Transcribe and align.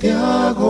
Santiago 0.00 0.69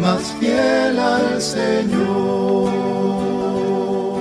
más 0.00 0.36
fiel 0.38 0.98
al 0.98 1.40
Señor. 1.40 2.70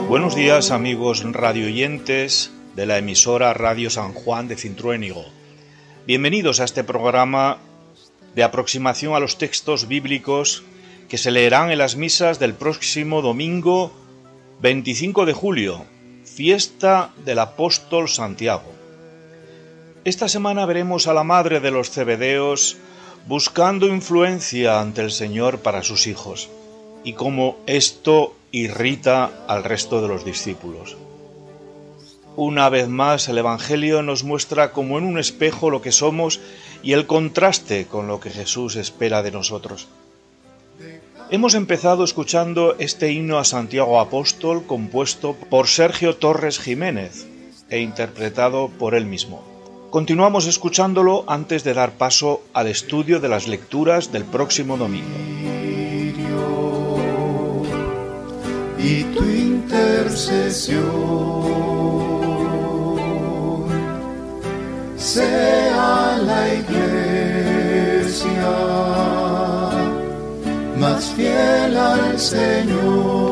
Buenos 0.07 0.35
días 0.35 0.71
amigos 0.71 1.23
radioyentes 1.23 2.51
de 2.75 2.85
la 2.85 2.97
emisora 2.97 3.53
Radio 3.53 3.89
San 3.89 4.13
Juan 4.13 4.47
de 4.47 4.55
Cintruénigo. 4.55 5.25
Bienvenidos 6.05 6.59
a 6.59 6.63
este 6.63 6.83
programa 6.83 7.57
de 8.35 8.43
aproximación 8.43 9.15
a 9.15 9.19
los 9.19 9.37
textos 9.37 9.87
bíblicos 9.87 10.63
que 11.09 11.17
se 11.17 11.31
leerán 11.31 11.71
en 11.71 11.79
las 11.79 11.95
misas 11.95 12.39
del 12.39 12.53
próximo 12.53 13.21
domingo 13.21 13.91
25 14.61 15.25
de 15.25 15.33
julio, 15.33 15.85
fiesta 16.23 17.11
del 17.25 17.39
apóstol 17.39 18.09
Santiago. 18.09 18.71
Esta 20.05 20.29
semana 20.29 20.65
veremos 20.65 21.07
a 21.07 21.13
la 21.13 21.23
madre 21.23 21.59
de 21.59 21.71
los 21.71 21.91
cebedeos 21.91 22.77
buscando 23.27 23.87
influencia 23.87 24.79
ante 24.79 25.01
el 25.01 25.11
Señor 25.11 25.59
para 25.59 25.83
sus 25.83 26.07
hijos 26.07 26.49
y 27.03 27.11
cómo 27.13 27.57
esto 27.65 28.33
irrita 28.51 29.45
al 29.47 29.65
resto 29.65 30.01
de 30.01 30.07
los 30.07 30.23
discípulos. 30.23 30.95
Una 32.37 32.69
vez 32.69 32.87
más 32.87 33.27
el 33.27 33.37
Evangelio 33.37 34.01
nos 34.01 34.23
muestra 34.23 34.71
como 34.71 34.97
en 34.97 35.03
un 35.03 35.19
espejo 35.19 35.69
lo 35.69 35.81
que 35.81 35.91
somos 35.91 36.39
y 36.83 36.93
el 36.93 37.05
contraste 37.05 37.87
con 37.87 38.07
lo 38.07 38.21
que 38.21 38.29
Jesús 38.29 38.77
espera 38.77 39.21
de 39.23 39.31
nosotros. 39.31 39.89
Hemos 41.29 41.53
empezado 41.55 42.05
escuchando 42.05 42.77
este 42.79 43.11
himno 43.11 43.39
a 43.39 43.43
Santiago 43.43 43.99
Apóstol 43.99 44.65
compuesto 44.65 45.33
por 45.49 45.67
Sergio 45.67 46.15
Torres 46.15 46.59
Jiménez 46.59 47.27
e 47.69 47.79
interpretado 47.81 48.69
por 48.69 48.95
él 48.95 49.05
mismo. 49.05 49.56
Continuamos 49.89 50.47
escuchándolo 50.47 51.23
antes 51.27 51.63
de 51.63 51.73
dar 51.73 51.93
paso 51.93 52.41
al 52.53 52.67
estudio 52.67 53.21
de 53.21 53.29
las 53.29 53.47
lecturas 53.47 54.11
del 54.11 54.25
próximo 54.25 54.75
domingo. 54.75 55.07
Y 58.77 59.03
tu 59.03 59.23
intercesión 59.23 60.83
sea 64.97 66.17
la 66.17 66.53
iglesia 66.53 67.47
más 70.77 71.05
fiel 71.15 71.77
al 71.77 72.19
Señor. 72.19 73.26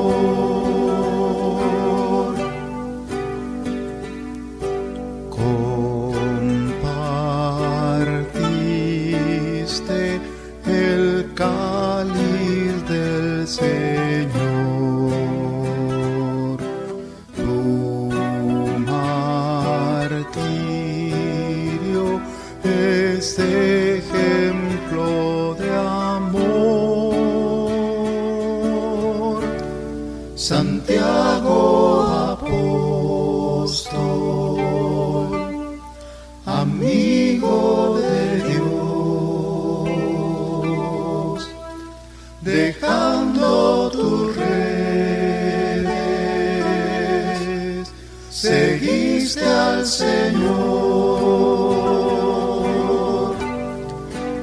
Seguiste 49.25 49.45
al 49.45 49.85
Señor, 49.85 50.45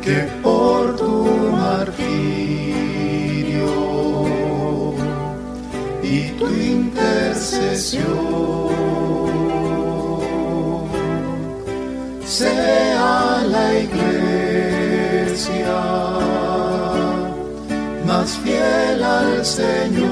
que 0.02 0.28
por 0.42 0.96
tu 0.96 1.24
martirio 1.52 2.02
y 6.02 6.28
tu 6.38 6.46
intercesión 6.48 8.02
sea 12.24 13.44
la 13.46 13.78
iglesia 13.78 15.74
más 18.06 18.30
fiel 18.38 19.02
al 19.02 19.44
Señor. 19.44 20.11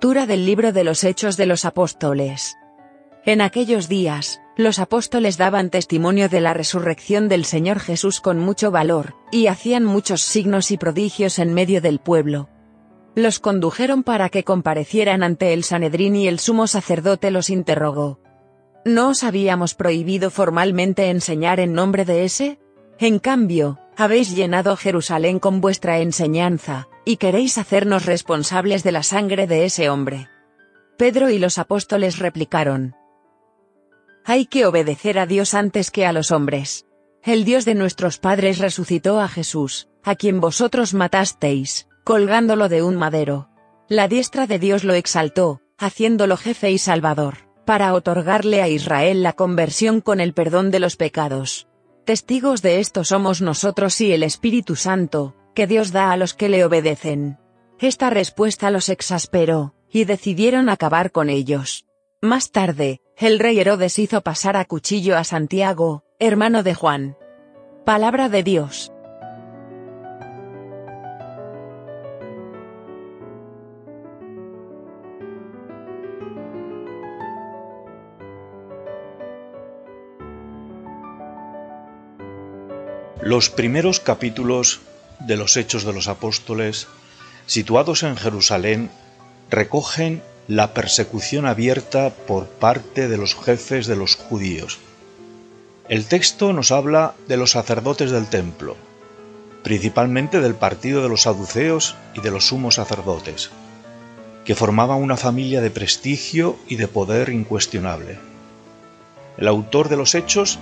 Del 0.00 0.46
libro 0.46 0.72
de 0.72 0.84
los 0.84 1.02
Hechos 1.02 1.36
de 1.36 1.44
los 1.44 1.64
Apóstoles. 1.64 2.56
En 3.26 3.40
aquellos 3.40 3.88
días, 3.88 4.40
los 4.56 4.78
apóstoles 4.78 5.38
daban 5.38 5.70
testimonio 5.70 6.28
de 6.28 6.40
la 6.40 6.54
resurrección 6.54 7.28
del 7.28 7.44
Señor 7.44 7.80
Jesús 7.80 8.20
con 8.20 8.38
mucho 8.38 8.70
valor, 8.70 9.16
y 9.32 9.48
hacían 9.48 9.84
muchos 9.84 10.22
signos 10.22 10.70
y 10.70 10.78
prodigios 10.78 11.40
en 11.40 11.52
medio 11.52 11.80
del 11.80 11.98
pueblo. 11.98 12.48
Los 13.16 13.40
condujeron 13.40 14.04
para 14.04 14.28
que 14.28 14.44
comparecieran 14.44 15.24
ante 15.24 15.52
el 15.52 15.64
Sanedrín 15.64 16.14
y 16.14 16.28
el 16.28 16.38
sumo 16.38 16.68
sacerdote 16.68 17.32
los 17.32 17.50
interrogó. 17.50 18.20
¿No 18.84 19.08
os 19.08 19.24
habíamos 19.24 19.74
prohibido 19.74 20.30
formalmente 20.30 21.10
enseñar 21.10 21.58
en 21.58 21.72
nombre 21.72 22.04
de 22.04 22.24
ese? 22.24 22.60
En 23.00 23.18
cambio, 23.18 23.80
habéis 23.98 24.36
llenado 24.36 24.76
Jerusalén 24.76 25.40
con 25.40 25.60
vuestra 25.60 25.98
enseñanza, 25.98 26.88
y 27.04 27.16
queréis 27.16 27.58
hacernos 27.58 28.06
responsables 28.06 28.84
de 28.84 28.92
la 28.92 29.02
sangre 29.02 29.48
de 29.48 29.64
ese 29.64 29.90
hombre. 29.90 30.28
Pedro 30.96 31.30
y 31.30 31.40
los 31.40 31.58
apóstoles 31.58 32.20
replicaron. 32.20 32.94
Hay 34.24 34.46
que 34.46 34.66
obedecer 34.66 35.18
a 35.18 35.26
Dios 35.26 35.52
antes 35.52 35.90
que 35.90 36.06
a 36.06 36.12
los 36.12 36.30
hombres. 36.30 36.86
El 37.24 37.44
Dios 37.44 37.64
de 37.64 37.74
nuestros 37.74 38.18
padres 38.18 38.58
resucitó 38.58 39.18
a 39.18 39.26
Jesús, 39.26 39.88
a 40.04 40.14
quien 40.14 40.40
vosotros 40.40 40.94
matasteis, 40.94 41.88
colgándolo 42.04 42.68
de 42.68 42.84
un 42.84 42.94
madero. 42.94 43.50
La 43.88 44.06
diestra 44.06 44.46
de 44.46 44.60
Dios 44.60 44.84
lo 44.84 44.94
exaltó, 44.94 45.60
haciéndolo 45.76 46.36
jefe 46.36 46.70
y 46.70 46.78
salvador, 46.78 47.48
para 47.64 47.92
otorgarle 47.94 48.62
a 48.62 48.68
Israel 48.68 49.24
la 49.24 49.32
conversión 49.32 50.00
con 50.00 50.20
el 50.20 50.34
perdón 50.34 50.70
de 50.70 50.78
los 50.78 50.94
pecados. 50.94 51.66
Testigos 52.08 52.62
de 52.62 52.80
esto 52.80 53.04
somos 53.04 53.42
nosotros 53.42 54.00
y 54.00 54.14
el 54.14 54.22
Espíritu 54.22 54.76
Santo, 54.76 55.36
que 55.54 55.66
Dios 55.66 55.92
da 55.92 56.10
a 56.10 56.16
los 56.16 56.32
que 56.32 56.48
le 56.48 56.64
obedecen. 56.64 57.36
Esta 57.80 58.08
respuesta 58.08 58.70
los 58.70 58.88
exasperó, 58.88 59.74
y 59.92 60.04
decidieron 60.04 60.70
acabar 60.70 61.12
con 61.12 61.28
ellos. 61.28 61.84
Más 62.22 62.50
tarde, 62.50 63.02
el 63.18 63.38
rey 63.38 63.60
Herodes 63.60 63.98
hizo 63.98 64.22
pasar 64.22 64.56
a 64.56 64.64
cuchillo 64.64 65.18
a 65.18 65.24
Santiago, 65.24 66.02
hermano 66.18 66.62
de 66.62 66.72
Juan. 66.72 67.18
Palabra 67.84 68.30
de 68.30 68.42
Dios. 68.42 68.90
Los 83.28 83.50
primeros 83.50 84.00
capítulos 84.00 84.80
de 85.20 85.36
los 85.36 85.58
Hechos 85.58 85.84
de 85.84 85.92
los 85.92 86.08
Apóstoles, 86.08 86.86
situados 87.44 88.02
en 88.02 88.16
Jerusalén, 88.16 88.90
recogen 89.50 90.22
la 90.46 90.72
persecución 90.72 91.44
abierta 91.44 92.08
por 92.08 92.46
parte 92.46 93.06
de 93.06 93.18
los 93.18 93.34
jefes 93.34 93.86
de 93.86 93.96
los 93.96 94.14
judíos. 94.14 94.78
El 95.90 96.06
texto 96.06 96.54
nos 96.54 96.72
habla 96.72 97.16
de 97.26 97.36
los 97.36 97.50
sacerdotes 97.50 98.10
del 98.10 98.28
templo, 98.28 98.76
principalmente 99.62 100.40
del 100.40 100.54
partido 100.54 101.02
de 101.02 101.10
los 101.10 101.24
saduceos 101.24 101.96
y 102.14 102.22
de 102.22 102.30
los 102.30 102.46
sumos 102.46 102.76
sacerdotes, 102.76 103.50
que 104.46 104.54
formaban 104.54 105.02
una 105.02 105.18
familia 105.18 105.60
de 105.60 105.70
prestigio 105.70 106.56
y 106.66 106.76
de 106.76 106.88
poder 106.88 107.28
incuestionable. 107.28 108.18
El 109.36 109.48
autor 109.48 109.90
de 109.90 109.98
los 109.98 110.14
Hechos 110.14 110.58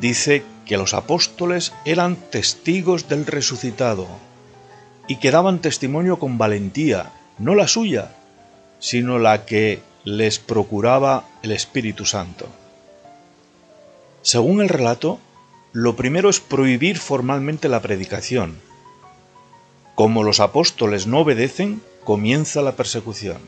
dice 0.00 0.44
que 0.66 0.76
los 0.76 0.92
apóstoles 0.92 1.72
eran 1.84 2.16
testigos 2.16 3.08
del 3.08 3.24
resucitado 3.24 4.08
y 5.08 5.16
que 5.16 5.30
daban 5.30 5.60
testimonio 5.60 6.18
con 6.18 6.36
valentía, 6.36 7.12
no 7.38 7.54
la 7.54 7.68
suya, 7.68 8.12
sino 8.80 9.18
la 9.18 9.46
que 9.46 9.80
les 10.04 10.38
procuraba 10.38 11.24
el 11.42 11.52
Espíritu 11.52 12.04
Santo. 12.04 12.48
Según 14.22 14.60
el 14.60 14.68
relato, 14.68 15.20
lo 15.72 15.94
primero 15.94 16.28
es 16.28 16.40
prohibir 16.40 16.98
formalmente 16.98 17.68
la 17.68 17.80
predicación. 17.80 18.60
Como 19.94 20.24
los 20.24 20.40
apóstoles 20.40 21.06
no 21.06 21.20
obedecen, 21.20 21.80
comienza 22.04 22.60
la 22.60 22.72
persecución. 22.72 23.38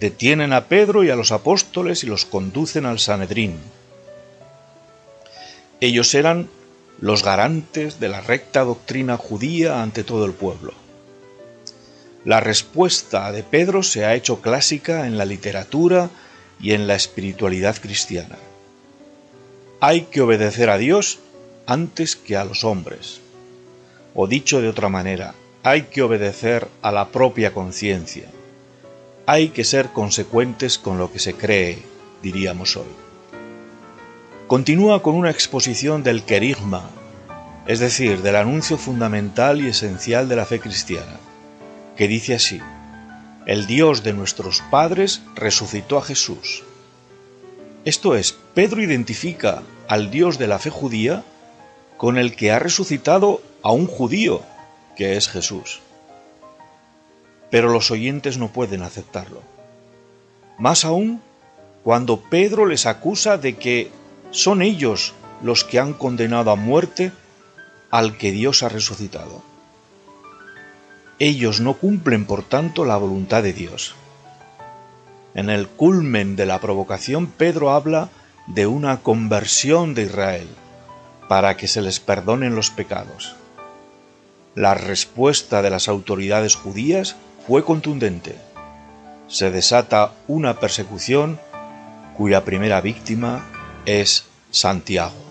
Detienen 0.00 0.54
a 0.54 0.64
Pedro 0.64 1.04
y 1.04 1.10
a 1.10 1.16
los 1.16 1.30
apóstoles 1.30 2.04
y 2.04 2.06
los 2.06 2.24
conducen 2.24 2.86
al 2.86 2.98
Sanedrín 2.98 3.58
ellos 5.80 6.14
eran 6.14 6.48
los 7.00 7.24
garantes 7.24 7.98
de 7.98 8.10
la 8.10 8.20
recta 8.20 8.64
doctrina 8.64 9.16
judía 9.16 9.82
ante 9.82 10.04
todo 10.04 10.26
el 10.26 10.32
pueblo. 10.32 10.74
La 12.24 12.40
respuesta 12.40 13.32
de 13.32 13.42
Pedro 13.42 13.82
se 13.82 14.04
ha 14.04 14.14
hecho 14.14 14.42
clásica 14.42 15.06
en 15.06 15.16
la 15.16 15.24
literatura 15.24 16.10
y 16.60 16.72
en 16.72 16.86
la 16.86 16.94
espiritualidad 16.94 17.76
cristiana. 17.80 18.36
Hay 19.80 20.02
que 20.02 20.20
obedecer 20.20 20.68
a 20.68 20.76
Dios 20.76 21.20
antes 21.66 22.16
que 22.16 22.36
a 22.36 22.44
los 22.44 22.64
hombres. 22.64 23.22
O 24.14 24.26
dicho 24.26 24.60
de 24.60 24.68
otra 24.68 24.90
manera, 24.90 25.34
hay 25.62 25.82
que 25.84 26.02
obedecer 26.02 26.68
a 26.82 26.92
la 26.92 27.08
propia 27.08 27.54
conciencia. 27.54 28.28
Hay 29.24 29.48
que 29.48 29.64
ser 29.64 29.88
consecuentes 29.88 30.78
con 30.78 30.98
lo 30.98 31.10
que 31.10 31.18
se 31.18 31.32
cree, 31.34 31.78
diríamos 32.22 32.76
hoy 32.76 33.09
continúa 34.50 35.00
con 35.00 35.14
una 35.14 35.30
exposición 35.30 36.02
del 36.02 36.24
querigma, 36.24 36.90
es 37.68 37.78
decir, 37.78 38.20
del 38.20 38.34
anuncio 38.34 38.78
fundamental 38.78 39.60
y 39.60 39.68
esencial 39.68 40.28
de 40.28 40.34
la 40.34 40.44
fe 40.44 40.58
cristiana, 40.58 41.20
que 41.96 42.08
dice 42.08 42.34
así, 42.34 42.60
el 43.46 43.68
Dios 43.68 44.02
de 44.02 44.12
nuestros 44.12 44.60
padres 44.68 45.22
resucitó 45.36 45.98
a 45.98 46.02
Jesús. 46.02 46.64
Esto 47.84 48.16
es, 48.16 48.36
Pedro 48.52 48.82
identifica 48.82 49.62
al 49.86 50.10
Dios 50.10 50.36
de 50.36 50.48
la 50.48 50.58
fe 50.58 50.70
judía 50.70 51.22
con 51.96 52.18
el 52.18 52.34
que 52.34 52.50
ha 52.50 52.58
resucitado 52.58 53.42
a 53.62 53.70
un 53.70 53.86
judío, 53.86 54.42
que 54.96 55.16
es 55.16 55.28
Jesús. 55.28 55.78
Pero 57.52 57.68
los 57.68 57.92
oyentes 57.92 58.36
no 58.36 58.48
pueden 58.48 58.82
aceptarlo. 58.82 59.42
Más 60.58 60.84
aún 60.84 61.22
cuando 61.84 62.20
Pedro 62.20 62.66
les 62.66 62.86
acusa 62.86 63.38
de 63.38 63.54
que 63.56 63.99
son 64.30 64.62
ellos 64.62 65.14
los 65.42 65.64
que 65.64 65.78
han 65.78 65.94
condenado 65.94 66.50
a 66.50 66.56
muerte 66.56 67.12
al 67.90 68.16
que 68.16 68.32
Dios 68.32 68.62
ha 68.62 68.68
resucitado. 68.68 69.42
Ellos 71.18 71.60
no 71.60 71.74
cumplen, 71.74 72.24
por 72.24 72.42
tanto, 72.42 72.84
la 72.84 72.96
voluntad 72.96 73.42
de 73.42 73.52
Dios. 73.52 73.94
En 75.34 75.50
el 75.50 75.68
culmen 75.68 76.36
de 76.36 76.46
la 76.46 76.60
provocación, 76.60 77.26
Pedro 77.26 77.72
habla 77.72 78.08
de 78.46 78.66
una 78.66 79.00
conversión 79.00 79.94
de 79.94 80.02
Israel, 80.02 80.48
para 81.28 81.56
que 81.56 81.68
se 81.68 81.82
les 81.82 82.00
perdonen 82.00 82.56
los 82.56 82.70
pecados. 82.70 83.36
La 84.54 84.74
respuesta 84.74 85.62
de 85.62 85.70
las 85.70 85.88
autoridades 85.88 86.56
judías 86.56 87.16
fue 87.46 87.64
contundente. 87.64 88.36
Se 89.28 89.50
desata 89.50 90.12
una 90.26 90.58
persecución 90.58 91.38
cuya 92.16 92.44
primera 92.44 92.80
víctima 92.80 93.44
es 93.86 94.24
Santiago. 94.50 95.29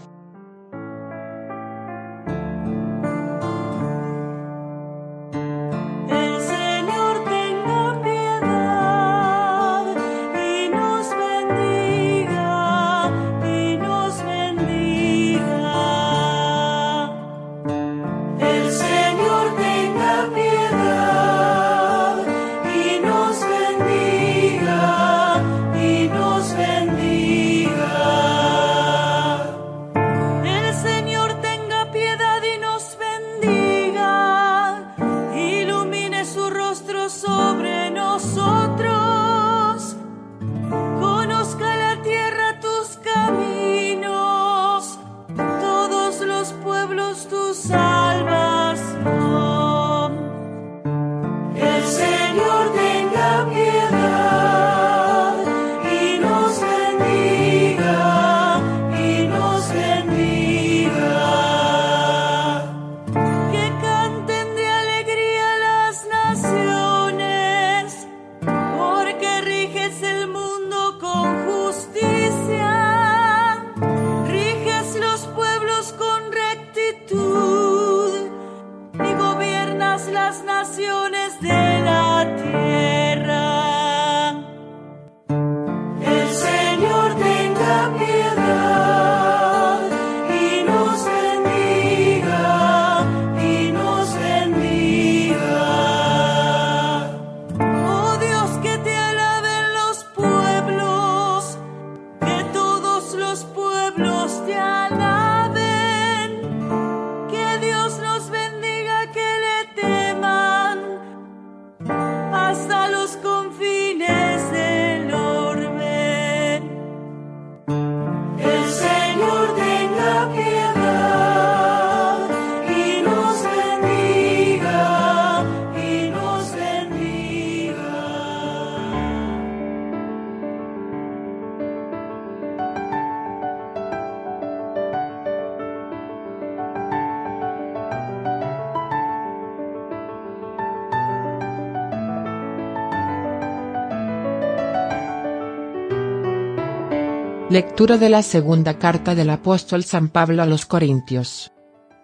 Lectura 147.80 147.98
de 147.98 148.10
la 148.10 148.24
segunda 148.24 148.78
carta 148.78 149.16
del 149.16 149.30
apóstol 149.30 149.86
San 149.86 150.10
Pablo 150.10 150.44
a 150.44 150.46
los 150.46 150.66
Corintios. 150.66 151.54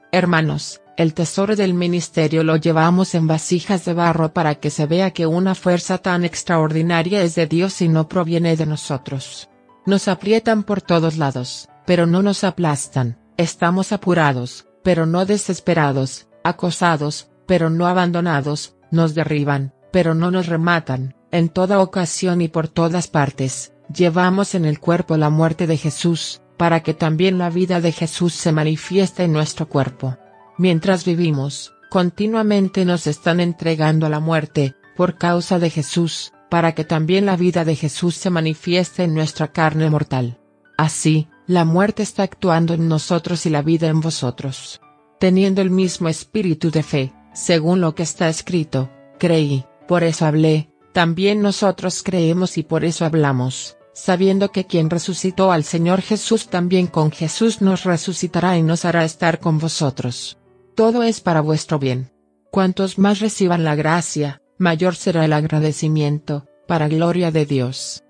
Hermanos, 0.10 0.80
el 0.96 1.14
tesoro 1.14 1.58
del 1.58 1.74
ministerio 1.74 2.46
lo 2.46 2.56
llevamos 2.56 3.14
en 3.14 3.28
vasijas 3.28 3.84
de 3.84 3.94
barro 3.94 4.34
para 4.34 4.56
que 4.56 4.70
se 4.70 4.86
vea 4.86 5.12
que 5.12 5.28
una 5.28 5.54
fuerza 5.54 5.98
tan 5.98 6.24
extraordinaria 6.24 7.24
es 7.24 7.36
de 7.36 7.48
Dios 7.48 7.82
y 7.82 7.90
no 7.90 8.08
proviene 8.08 8.56
de 8.56 8.66
nosotros. 8.66 9.50
Nos 9.86 10.08
aprietan 10.08 10.64
por 10.64 10.82
todos 10.82 11.18
lados, 11.18 11.68
pero 11.86 12.06
no 12.06 12.22
nos 12.22 12.46
aplastan, 12.46 13.20
estamos 13.36 13.92
apurados, 13.92 14.68
pero 14.82 15.06
no 15.06 15.26
desesperados, 15.26 16.30
acosados, 16.46 17.28
pero 17.48 17.70
no 17.70 17.88
abandonados, 17.88 18.78
nos 18.92 19.14
derriban, 19.14 19.74
pero 19.92 20.16
no 20.16 20.32
nos 20.32 20.48
rematan, 20.48 21.18
en 21.32 21.50
toda 21.50 21.82
ocasión 21.82 22.42
y 22.42 22.48
por 22.48 22.70
todas 22.70 23.10
partes, 23.10 23.74
llevamos 23.94 24.56
en 24.56 24.66
el 24.66 24.80
cuerpo 24.80 25.18
la 25.18 25.30
muerte 25.30 25.68
de 25.68 25.78
Jesús, 25.78 26.42
para 26.58 26.82
que 26.84 26.94
también 26.94 27.38
la 27.38 27.50
vida 27.50 27.82
de 27.82 27.92
Jesús 27.92 28.34
se 28.34 28.52
manifieste 28.52 29.24
en 29.24 29.34
nuestro 29.34 29.68
cuerpo. 29.68 30.18
Mientras 30.58 31.06
vivimos, 31.06 31.74
continuamente 31.90 32.86
nos 32.86 33.08
están 33.08 33.40
entregando 33.40 34.06
a 34.06 34.10
la 34.10 34.20
muerte, 34.20 34.76
por 34.96 35.18
causa 35.18 35.60
de 35.60 35.70
Jesús, 35.70 36.32
para 36.50 36.74
que 36.74 36.86
también 36.86 37.26
la 37.26 37.36
vida 37.36 37.66
de 37.66 37.76
Jesús 37.76 38.16
se 38.16 38.30
manifieste 38.30 39.04
en 39.04 39.14
nuestra 39.14 39.50
carne 39.50 39.90
mortal. 39.90 40.40
Así, 40.78 41.28
la 41.48 41.66
muerte 41.66 42.04
está 42.04 42.24
actuando 42.24 42.74
en 42.74 42.88
nosotros 42.88 43.46
y 43.46 43.50
la 43.50 43.62
vida 43.62 43.88
en 43.88 44.00
vosotros. 44.02 44.82
Teniendo 45.20 45.62
el 45.62 45.70
mismo 45.70 46.10
espíritu 46.10 46.72
de 46.72 46.84
fe, 46.84 47.14
según 47.34 47.82
lo 47.82 47.96
que 47.96 48.04
está 48.04 48.30
escrito, 48.30 48.90
creí, 49.20 49.66
por 49.88 50.04
eso 50.04 50.26
hablé, 50.26 50.70
también 50.96 51.42
nosotros 51.42 52.04
creemos 52.04 52.58
y 52.58 52.64
por 52.64 52.86
eso 52.86 53.04
hablamos, 53.04 53.76
sabiendo 53.94 54.54
que 54.54 54.64
quien 54.66 54.90
resucitó 54.90 55.52
al 55.52 55.66
Señor 55.66 56.02
Jesús 56.02 56.48
también 56.48 56.88
con 56.88 57.12
Jesús 57.12 57.62
nos 57.62 57.84
resucitará 57.84 58.58
y 58.58 58.62
nos 58.62 58.86
hará 58.86 59.04
estar 59.04 59.42
con 59.42 59.60
vosotros. 59.60 60.38
Todo 60.74 61.04
es 61.04 61.20
para 61.20 61.42
vuestro 61.42 61.80
bien. 61.80 62.14
Cuantos 62.50 62.98
más 62.98 63.20
reciban 63.20 63.66
la 63.66 63.76
gracia, 63.76 64.42
mayor 64.58 64.96
será 64.96 65.26
el 65.26 65.34
agradecimiento, 65.34 66.46
para 66.66 66.88
gloria 66.88 67.30
de 67.30 67.46
Dios. 67.46 68.06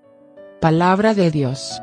Palabra 0.60 1.12
de 1.12 1.32
Dios. 1.32 1.82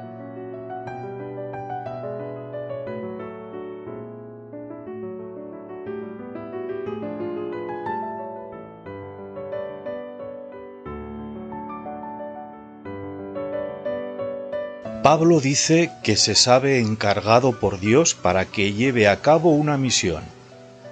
Pablo 15.04 15.42
dice 15.42 15.92
que 16.02 16.16
se 16.16 16.34
sabe 16.34 16.80
encargado 16.80 17.60
por 17.60 17.82
Dios 17.82 18.16
para 18.16 18.46
que 18.46 18.72
lleve 18.72 19.10
a 19.10 19.20
cabo 19.20 19.52
una 19.52 19.78
misión, 19.78 20.24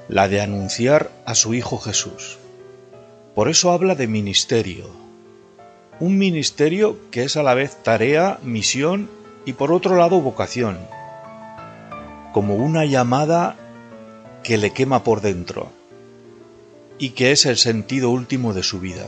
la 0.10 0.27
de 0.27 0.41
anunciar 0.41 1.10
a 1.25 1.34
su 1.34 1.53
Hijo 1.53 1.77
Jesús. 1.77 2.38
Por 3.34 3.48
eso 3.48 3.72
habla 3.72 3.96
de 3.96 4.08
ministerio. 4.08 4.89
Un 6.01 6.18
ministerio 6.18 6.98
que 7.10 7.24
es 7.24 7.38
a 7.38 7.44
la 7.44 7.53
vez 7.53 7.82
tarea, 7.84 8.38
misión 8.44 9.10
y 9.46 9.53
por 9.53 9.72
otro 9.72 9.96
lado 9.96 10.20
vocación. 10.20 10.77
Como 12.34 12.58
una 12.58 12.84
llamada 12.84 13.56
que 14.44 14.58
le 14.58 14.72
quema 14.72 15.06
por 15.06 15.22
dentro 15.22 15.70
y 17.00 17.12
que 17.12 17.32
es 17.32 17.46
el 17.46 17.56
sentido 17.56 18.10
último 18.10 18.53
de 18.53 18.63
su 18.63 18.82
vida. 18.82 19.08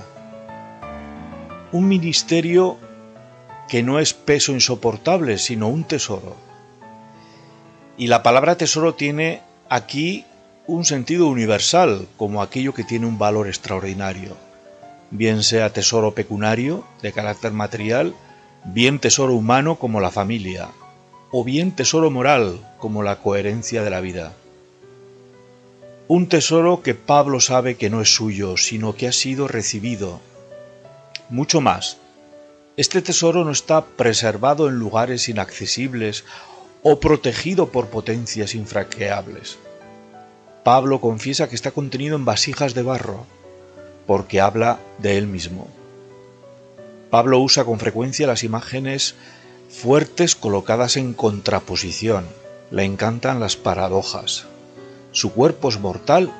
Un 1.73 1.89
ministerio 1.89 2.77
que 3.67 3.83
no 3.83 3.99
es 3.99 4.13
peso 4.13 4.51
insoportable, 4.51 5.37
sino 5.37 5.67
un 5.67 5.83
tesoro. 5.83 6.35
Y 7.97 8.07
la 8.07 8.23
palabra 8.23 8.57
tesoro 8.57 8.95
tiene 8.95 9.41
aquí 9.69 10.25
un 10.65 10.85
sentido 10.85 11.27
universal, 11.27 12.07
como 12.17 12.41
aquello 12.41 12.73
que 12.73 12.83
tiene 12.83 13.05
un 13.05 13.17
valor 13.17 13.47
extraordinario, 13.47 14.37
bien 15.11 15.43
sea 15.43 15.73
tesoro 15.73 16.13
pecuniario, 16.13 16.85
de 17.01 17.11
carácter 17.11 17.51
material, 17.51 18.15
bien 18.63 18.99
tesoro 18.99 19.33
humano 19.33 19.75
como 19.75 19.99
la 19.99 20.11
familia, 20.11 20.69
o 21.31 21.43
bien 21.43 21.71
tesoro 21.71 22.09
moral 22.09 22.59
como 22.77 23.03
la 23.03 23.17
coherencia 23.17 23.83
de 23.83 23.89
la 23.89 24.01
vida. 24.01 24.33
Un 26.07 26.27
tesoro 26.27 26.81
que 26.81 26.95
Pablo 26.95 27.39
sabe 27.39 27.75
que 27.75 27.89
no 27.89 28.01
es 28.01 28.13
suyo, 28.13 28.57
sino 28.57 28.95
que 28.95 29.07
ha 29.07 29.11
sido 29.11 29.47
recibido. 29.47 30.21
Mucho 31.29 31.59
más, 31.59 31.97
este 32.75 33.01
tesoro 33.01 33.45
no 33.45 33.51
está 33.51 33.85
preservado 33.85 34.67
en 34.67 34.79
lugares 34.79 35.29
inaccesibles 35.29 36.25
o 36.81 36.99
protegido 36.99 37.69
por 37.69 37.87
potencias 37.87 38.55
infranqueables. 38.55 39.57
Pablo 40.63 40.99
confiesa 40.99 41.49
que 41.49 41.55
está 41.55 41.71
contenido 41.71 42.15
en 42.15 42.25
vasijas 42.25 42.73
de 42.73 42.81
barro, 42.81 43.25
porque 44.07 44.41
habla 44.41 44.79
de 44.97 45.17
él 45.17 45.27
mismo. 45.27 45.67
Pablo 47.11 47.39
usa 47.39 47.63
con 47.63 47.79
frecuencia 47.79 48.25
las 48.25 48.43
imágenes 48.43 49.13
fuertes 49.69 50.35
colocadas 50.35 50.97
en 50.97 51.13
contraposición. 51.13 52.25
Le 52.71 52.85
encantan 52.85 53.39
las 53.39 53.55
paradojas. 53.55 54.45
Su 55.11 55.31
cuerpo 55.31 55.69
es 55.69 55.79
mortal, 55.79 56.33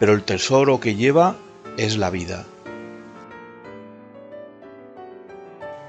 pero 0.00 0.12
el 0.12 0.24
tesoro 0.24 0.80
que 0.80 0.96
lleva 0.96 1.36
es 1.76 1.96
la 1.96 2.10
vida. 2.10 2.46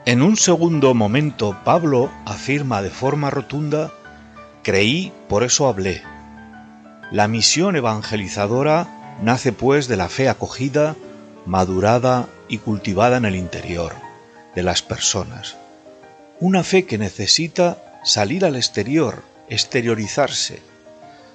En 0.06 0.22
un 0.22 0.36
segundo 0.36 0.94
momento 0.94 1.58
Pablo 1.64 2.12
afirma 2.26 2.82
de 2.82 2.90
forma 2.90 3.30
rotunda, 3.30 3.94
creí, 4.62 5.14
por 5.30 5.44
eso 5.44 5.66
hablé. 5.66 6.02
La 7.10 7.30
misión 7.30 7.78
evangelizadora 7.78 9.16
nace 9.22 9.54
pues 9.54 9.88
de 9.88 9.96
la 9.96 10.10
fe 10.10 10.28
acogida, 10.28 10.98
madurada 11.46 12.28
y 12.50 12.58
cultivada 12.58 13.16
en 13.16 13.24
el 13.24 13.38
interior 13.38 13.94
de 14.54 14.64
las 14.64 14.82
personas. 14.82 15.56
Una 16.42 16.64
fe 16.64 16.84
que 16.84 16.98
necesita 16.98 17.78
salir 18.04 18.44
al 18.44 18.58
exterior, 18.58 19.24
exteriorizarse. 19.48 20.60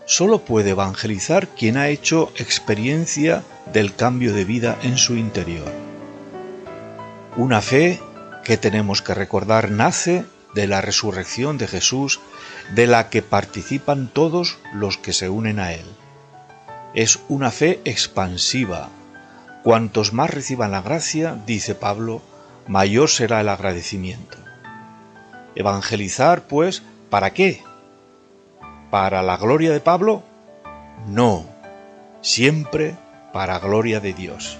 Solo 0.05 0.45
puede 0.45 0.71
evangelizar 0.71 1.49
quien 1.49 1.79
ha 1.79 1.89
hecho 1.89 2.31
experiencia 2.37 3.43
del 3.73 3.95
cambio 3.95 4.35
de 4.35 4.45
vida 4.45 4.77
en 4.83 4.99
su 4.99 5.17
interior. 5.17 5.73
Una 7.39 7.63
fe 7.63 7.99
que 8.49 8.57
tenemos 8.57 9.03
que 9.03 9.13
recordar 9.13 9.71
nace 9.71 10.25
de 10.55 10.67
la 10.67 10.81
resurrección 10.81 11.59
de 11.59 11.67
Jesús, 11.67 12.19
de 12.75 12.87
la 12.87 13.11
que 13.11 13.21
participan 13.21 14.09
todos 14.09 14.57
los 14.73 14.97
que 14.97 15.13
se 15.13 15.29
unen 15.29 15.61
a 15.61 15.75
Él. 15.75 15.85
Es 16.95 17.21
una 17.29 17.51
fe 17.51 17.83
expansiva. 17.85 18.89
Cuantos 19.63 20.15
más 20.15 20.31
reciban 20.31 20.71
la 20.71 20.81
gracia, 20.81 21.37
dice 21.45 21.75
Pablo, 21.75 22.23
mayor 22.67 23.11
será 23.11 23.43
el 23.43 23.51
agradecimiento. 23.51 24.39
Evangelizar, 25.55 26.49
pues, 26.49 26.83
¿para 27.11 27.35
qué? 27.35 27.63
¿Para 28.91 29.23
la 29.23 29.37
gloria 29.37 29.73
de 29.73 29.81
Pablo? 29.81 30.23
No, 31.07 31.45
siempre 32.23 32.97
para 33.35 33.59
gloria 33.59 34.01
de 34.01 34.15
Dios. 34.15 34.59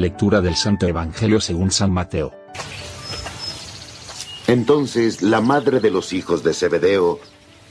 Lectura 0.00 0.40
del 0.40 0.56
Santo 0.56 0.86
Evangelio 0.86 1.40
según 1.40 1.70
San 1.70 1.92
Mateo. 1.92 2.32
Entonces 4.46 5.20
la 5.20 5.42
madre 5.42 5.78
de 5.78 5.90
los 5.90 6.14
hijos 6.14 6.42
de 6.42 6.54
Zebedeo 6.54 7.20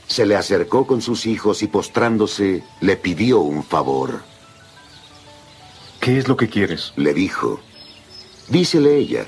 se 0.06 0.26
le 0.26 0.36
acercó 0.36 0.86
con 0.86 1.02
sus 1.02 1.26
hijos 1.26 1.62
y 1.62 1.66
postrándose 1.66 2.62
le 2.80 2.96
pidió 2.96 3.40
un 3.40 3.64
favor. 3.64 4.22
¿Qué 6.00 6.18
es 6.18 6.28
lo 6.28 6.36
que 6.36 6.48
quieres? 6.48 6.92
Le 6.96 7.12
dijo. 7.14 7.60
Dícele 8.48 8.96
ella. 8.96 9.26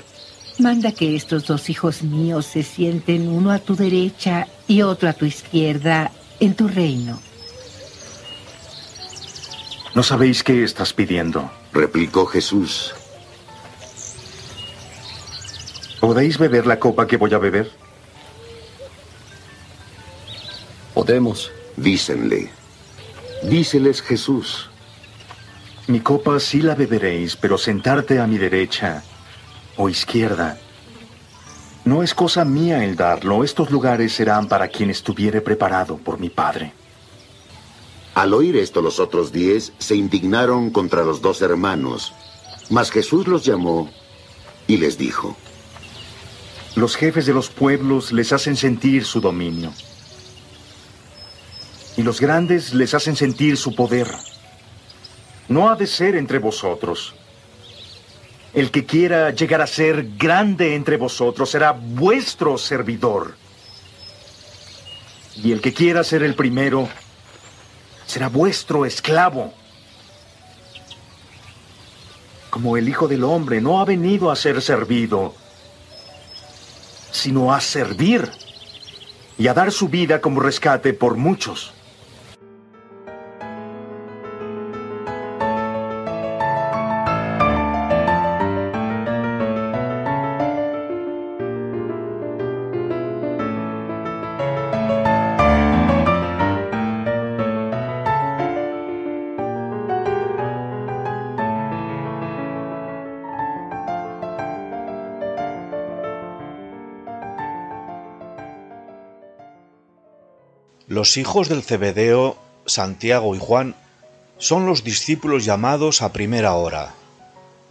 Manda 0.59 0.91
que 0.93 1.15
estos 1.15 1.45
dos 1.45 1.69
hijos 1.69 2.03
míos 2.03 2.45
se 2.45 2.63
sienten 2.63 3.27
uno 3.27 3.51
a 3.51 3.59
tu 3.59 3.75
derecha 3.75 4.47
y 4.67 4.81
otro 4.81 5.09
a 5.09 5.13
tu 5.13 5.25
izquierda 5.25 6.11
en 6.39 6.55
tu 6.55 6.67
reino. 6.69 7.19
No 9.93 10.03
sabéis 10.03 10.43
qué 10.43 10.63
estás 10.63 10.93
pidiendo. 10.93 11.51
Replicó 11.73 12.27
Jesús. 12.27 12.93
¿Podéis 15.99 16.37
beber 16.37 16.67
la 16.67 16.79
copa 16.79 17.07
que 17.07 17.17
voy 17.17 17.33
a 17.33 17.39
beber? 17.39 17.71
Podemos. 20.93 21.51
Dícenle. 21.75 22.51
Díceles 23.41 24.01
Jesús. 24.01 24.69
Mi 25.87 25.99
copa 25.99 26.39
sí 26.39 26.61
la 26.61 26.75
beberéis, 26.75 27.35
pero 27.35 27.57
sentarte 27.57 28.19
a 28.19 28.27
mi 28.27 28.37
derecha 28.37 29.03
o 29.75 29.89
izquierda. 29.89 30.59
No 31.85 32.03
es 32.03 32.13
cosa 32.13 32.45
mía 32.45 32.85
el 32.85 32.95
darlo. 32.95 33.43
Estos 33.43 33.71
lugares 33.71 34.13
serán 34.13 34.47
para 34.47 34.67
quien 34.67 34.91
estuviere 34.91 35.41
preparado 35.41 35.97
por 35.97 36.19
mi 36.19 36.29
Padre. 36.29 36.73
Al 38.15 38.33
oír 38.33 38.57
esto 38.57 38.81
los 38.81 38.99
otros 38.99 39.31
diez 39.31 39.73
se 39.79 39.95
indignaron 39.95 40.69
contra 40.69 41.03
los 41.03 41.21
dos 41.21 41.41
hermanos. 41.41 42.13
Mas 42.69 42.91
Jesús 42.91 43.27
los 43.27 43.43
llamó 43.43 43.89
y 44.67 44.77
les 44.77 44.97
dijo. 44.97 45.35
Los 46.75 46.95
jefes 46.95 47.25
de 47.25 47.33
los 47.33 47.49
pueblos 47.49 48.11
les 48.11 48.31
hacen 48.31 48.55
sentir 48.55 49.05
su 49.05 49.19
dominio. 49.19 49.73
Y 51.97 52.03
los 52.03 52.19
grandes 52.19 52.73
les 52.73 52.93
hacen 52.93 53.15
sentir 53.15 53.57
su 53.57 53.75
poder. 53.75 54.07
No 55.47 55.69
ha 55.69 55.75
de 55.75 55.87
ser 55.87 56.15
entre 56.15 56.39
vosotros. 56.39 57.15
El 58.53 58.69
que 58.69 58.85
quiera 58.85 59.31
llegar 59.31 59.61
a 59.61 59.67
ser 59.67 60.07
grande 60.17 60.75
entre 60.75 60.97
vosotros 60.97 61.49
será 61.49 61.71
vuestro 61.71 62.59
servidor. 62.59 63.35
Y 65.35 65.51
el 65.51 65.61
que 65.61 65.73
quiera 65.73 66.03
ser 66.03 66.21
el 66.21 66.35
primero 66.35 66.87
será 68.05 68.29
vuestro 68.29 68.85
esclavo. 68.85 69.53
Como 72.49 72.77
el 72.77 72.87
Hijo 72.87 73.07
del 73.07 73.23
Hombre 73.23 73.61
no 73.61 73.79
ha 73.79 73.85
venido 73.85 74.29
a 74.29 74.35
ser 74.35 74.61
servido, 74.61 75.33
sino 77.11 77.53
a 77.53 77.61
servir 77.61 78.29
y 79.37 79.47
a 79.47 79.53
dar 79.53 79.71
su 79.71 79.89
vida 79.89 80.21
como 80.21 80.39
rescate 80.39 80.93
por 80.93 81.15
muchos. 81.15 81.73
Los 111.03 111.17
hijos 111.17 111.49
del 111.49 111.63
Cebedeo, 111.63 112.37
Santiago 112.65 113.35
y 113.35 113.37
Juan, 113.37 113.75
son 114.37 114.65
los 114.65 114.85
discípulos 114.85 115.43
llamados 115.43 116.01
a 116.01 116.13
primera 116.13 116.53
hora, 116.53 116.93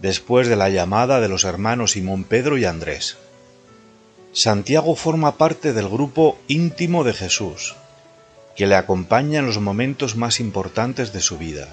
después 0.00 0.48
de 0.48 0.56
la 0.56 0.68
llamada 0.68 1.18
de 1.18 1.30
los 1.30 1.44
hermanos 1.44 1.92
Simón 1.92 2.24
Pedro 2.24 2.58
y 2.58 2.66
Andrés. 2.66 3.16
Santiago 4.34 4.94
forma 4.96 5.38
parte 5.38 5.72
del 5.72 5.88
grupo 5.88 6.36
íntimo 6.46 7.04
de 7.04 7.14
Jesús, 7.14 7.74
que 8.54 8.66
le 8.66 8.74
acompaña 8.74 9.38
en 9.38 9.46
los 9.46 9.58
momentos 9.58 10.14
más 10.14 10.38
importantes 10.38 11.14
de 11.14 11.20
su 11.20 11.38
vida. 11.38 11.68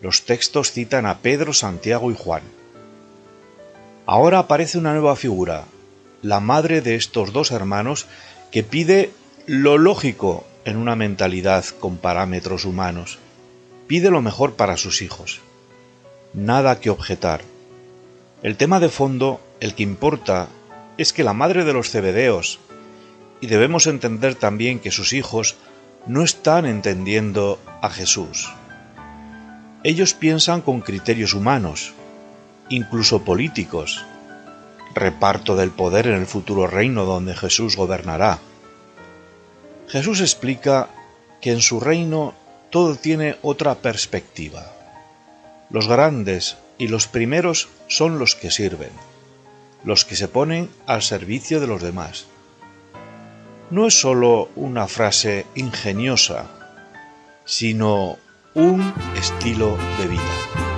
Los 0.00 0.24
textos 0.24 0.72
citan 0.72 1.04
a 1.04 1.18
Pedro, 1.18 1.52
Santiago 1.52 2.10
y 2.10 2.16
Juan. 2.16 2.44
Ahora 4.06 4.38
aparece 4.38 4.78
una 4.78 4.94
nueva 4.94 5.16
figura, 5.16 5.64
la 6.22 6.40
madre 6.40 6.80
de 6.80 6.94
estos 6.94 7.34
dos 7.34 7.50
hermanos, 7.50 8.06
que 8.50 8.62
pide 8.62 9.12
lo 9.46 9.78
lógico 9.78 10.44
en 10.64 10.76
una 10.76 10.96
mentalidad 10.96 11.64
con 11.80 11.96
parámetros 11.96 12.64
humanos. 12.64 13.18
Pide 13.86 14.10
lo 14.10 14.20
mejor 14.22 14.54
para 14.54 14.76
sus 14.76 15.02
hijos. 15.02 15.40
Nada 16.34 16.80
que 16.80 16.90
objetar. 16.90 17.40
El 18.42 18.56
tema 18.56 18.80
de 18.80 18.88
fondo, 18.88 19.40
el 19.60 19.74
que 19.74 19.82
importa, 19.82 20.48
es 20.98 21.12
que 21.12 21.24
la 21.24 21.32
madre 21.32 21.64
de 21.64 21.72
los 21.72 21.90
cebedeos, 21.90 22.58
y 23.40 23.46
debemos 23.46 23.86
entender 23.86 24.34
también 24.34 24.78
que 24.78 24.90
sus 24.90 25.12
hijos 25.12 25.56
no 26.06 26.22
están 26.22 26.66
entendiendo 26.66 27.58
a 27.80 27.88
Jesús. 27.88 28.50
Ellos 29.82 30.12
piensan 30.12 30.60
con 30.60 30.82
criterios 30.82 31.32
humanos, 31.32 31.94
incluso 32.68 33.24
políticos, 33.24 34.04
reparto 34.94 35.56
del 35.56 35.70
poder 35.70 36.06
en 36.06 36.14
el 36.14 36.26
futuro 36.26 36.66
reino 36.66 37.06
donde 37.06 37.34
Jesús 37.34 37.76
gobernará 37.76 38.38
Jesús 39.90 40.20
explica 40.20 40.88
que 41.40 41.50
en 41.50 41.60
su 41.60 41.80
reino 41.80 42.34
todo 42.70 42.94
tiene 42.94 43.36
otra 43.42 43.74
perspectiva. 43.74 44.72
Los 45.68 45.88
grandes 45.88 46.56
y 46.78 46.86
los 46.86 47.08
primeros 47.08 47.68
son 47.88 48.20
los 48.20 48.36
que 48.36 48.52
sirven, 48.52 48.92
los 49.84 50.04
que 50.04 50.14
se 50.14 50.28
ponen 50.28 50.70
al 50.86 51.02
servicio 51.02 51.58
de 51.58 51.66
los 51.66 51.82
demás. 51.82 52.26
No 53.70 53.86
es 53.86 54.00
sólo 54.00 54.48
una 54.54 54.86
frase 54.86 55.46
ingeniosa, 55.56 56.46
sino 57.44 58.16
un 58.54 58.94
estilo 59.16 59.76
de 59.98 60.06
vida. 60.06 60.69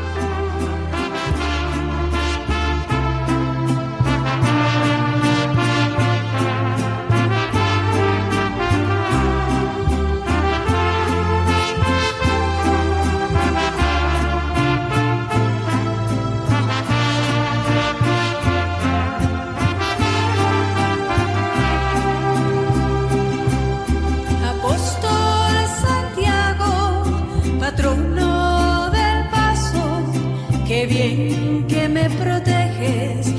bien 30.87 31.67
que 31.69 31.89
me 31.89 32.09
proteges. 32.11 33.32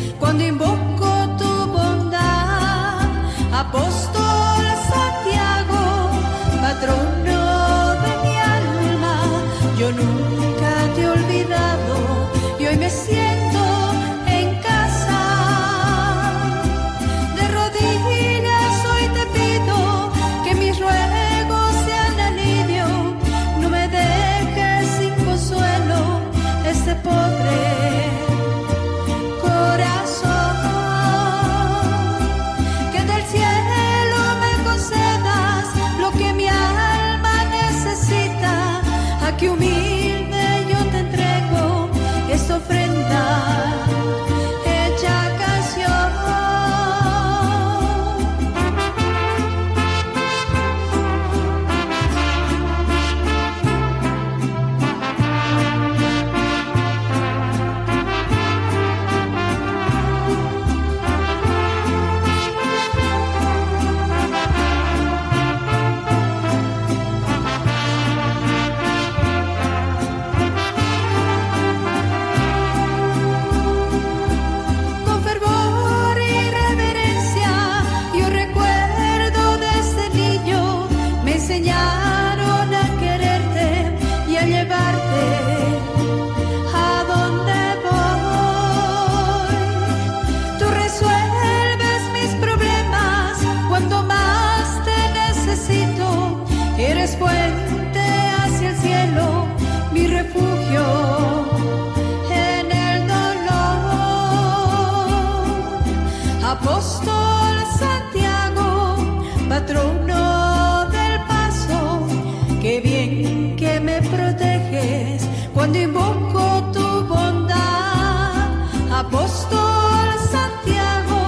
cuando 115.63 115.79
invoco 115.79 116.61
tu 116.73 117.05
bondad, 117.05 118.49
apóstol 118.91 120.07
Santiago, 120.29 121.21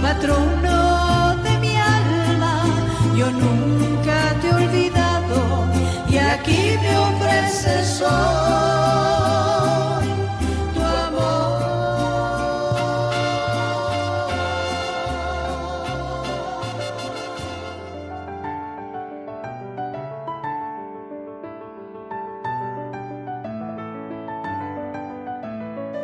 patrono 0.00 1.36
de 1.42 1.58
mi 1.58 1.76
alma, 1.76 2.62
yo 3.14 3.30
nunca 3.30 4.34
te 4.40 4.48
he 4.48 4.54
olvidado 4.54 5.66
y 6.08 6.16
aquí 6.16 6.78
me 6.80 6.96
ofrezco. 6.96 7.27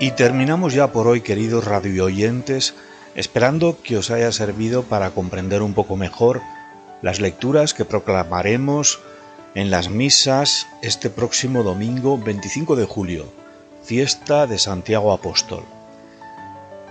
Y 0.04 0.10
terminamos 0.10 0.74
ya 0.74 0.92
por 0.92 1.06
hoy, 1.06 1.22
queridos 1.22 1.64
radio 1.64 2.04
oyentes, 2.04 2.74
esperando 3.14 3.80
que 3.82 3.96
os 3.96 4.10
haya 4.10 4.32
servido 4.32 4.82
para 4.82 5.12
comprender 5.12 5.62
un 5.62 5.72
poco 5.72 5.96
mejor 5.96 6.42
las 7.00 7.22
lecturas 7.22 7.72
que 7.72 7.86
proclamaremos 7.86 9.00
en 9.54 9.70
las 9.70 9.88
misas 9.88 10.66
este 10.82 11.08
próximo 11.08 11.62
domingo 11.62 12.18
25 12.18 12.76
de 12.76 12.84
julio, 12.84 13.32
fiesta 13.82 14.46
de 14.46 14.58
Santiago 14.58 15.10
Apóstol. 15.10 15.64